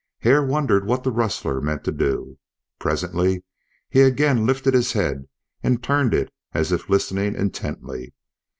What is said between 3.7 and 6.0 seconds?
he again lifted his head and